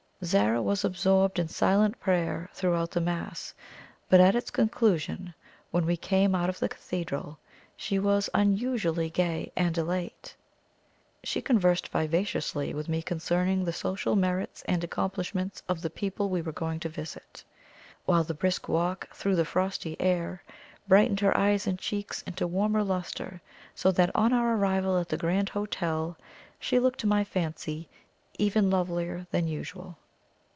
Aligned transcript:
Zara 0.23 0.61
was 0.61 0.85
absorbed 0.85 1.39
in 1.39 1.47
silent 1.47 1.99
prayer 1.99 2.47
throughout 2.53 2.91
the 2.91 3.01
Mass; 3.01 3.55
but 4.07 4.19
at 4.19 4.35
its 4.35 4.51
conclusion, 4.51 5.33
when 5.71 5.83
we 5.83 5.97
came 5.97 6.35
out 6.35 6.47
of 6.47 6.59
the 6.59 6.69
cathedral, 6.69 7.39
she 7.75 7.97
was 7.97 8.29
unusually 8.35 9.09
gay 9.09 9.51
and 9.55 9.75
elate. 9.79 10.35
She 11.23 11.41
conversed 11.41 11.87
vivaciously 11.87 12.71
with 12.71 12.87
me 12.87 13.01
concerning 13.01 13.65
the 13.65 13.73
social 13.73 14.15
merits 14.15 14.61
and 14.67 14.83
accomplishments 14.83 15.63
of 15.67 15.81
the 15.81 15.89
people 15.89 16.29
we 16.29 16.43
were 16.43 16.51
going 16.51 16.79
to 16.81 16.87
visit; 16.89 17.43
while 18.05 18.23
the 18.23 18.35
brisk 18.35 18.69
walk 18.69 19.09
through 19.15 19.35
the 19.37 19.43
frosty 19.43 19.99
air 19.99 20.43
brightened 20.87 21.21
her 21.21 21.35
eyes 21.35 21.65
and 21.65 21.79
cheeks 21.79 22.21
into 22.27 22.45
warmer 22.45 22.83
lustre, 22.83 23.41
so 23.73 23.91
that 23.91 24.15
on 24.15 24.33
our 24.33 24.55
arrival 24.55 24.99
at 24.99 25.09
the 25.09 25.17
Grand 25.17 25.49
Hotel 25.49 26.15
she 26.59 26.77
looked 26.77 26.99
to 26.99 27.07
my 27.07 27.23
fancy 27.23 27.89
even 28.37 28.69
lovelier 28.69 29.25
than 29.31 29.47
usual. 29.47 29.97